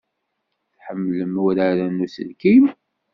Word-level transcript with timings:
Tḥemmlem 0.73 1.33
uraren 1.45 1.93
n 1.97 2.03
uselkim? 2.05 2.65